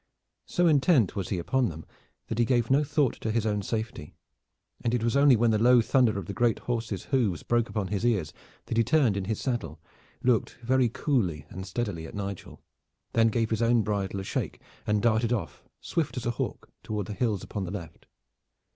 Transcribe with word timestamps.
So 0.47 0.65
intent 0.65 1.15
was 1.15 1.29
he 1.29 1.37
upon 1.37 1.69
them 1.69 1.85
that 2.25 2.39
he 2.39 2.43
gave 2.45 2.71
no 2.71 2.83
thought 2.83 3.21
to 3.21 3.29
his 3.31 3.45
own 3.45 3.61
safety, 3.61 4.15
and 4.83 4.95
it 4.95 5.03
was 5.03 5.15
only 5.15 5.35
when 5.35 5.51
the 5.51 5.59
low 5.61 5.79
thunder 5.79 6.17
of 6.17 6.25
the 6.25 6.33
great 6.33 6.57
horse's 6.57 7.03
hoofs 7.03 7.43
broke 7.43 7.69
upon 7.69 7.89
his 7.89 8.03
ears 8.03 8.33
that 8.65 8.77
he 8.77 8.83
turned 8.83 9.15
in 9.15 9.25
his 9.25 9.39
saddle, 9.39 9.79
looked 10.23 10.57
very 10.63 10.89
coolly 10.89 11.45
and 11.49 11.67
steadily 11.67 12.07
at 12.07 12.15
Nigel, 12.15 12.63
then 13.13 13.27
gave 13.27 13.51
his 13.51 13.61
own 13.61 13.83
bridle 13.83 14.19
a 14.19 14.23
shake 14.23 14.59
and 14.87 15.03
darted 15.03 15.31
off, 15.31 15.61
swift 15.81 16.17
as 16.17 16.25
a 16.25 16.31
hawk, 16.31 16.71
toward 16.81 17.05
the 17.05 17.13
hills 17.13 17.43
upon 17.43 17.65
the 17.65 17.69
left. 17.71 18.07